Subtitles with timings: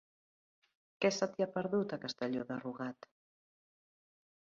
[1.03, 3.11] Què se t'hi ha perdut, a Castelló de Rugat?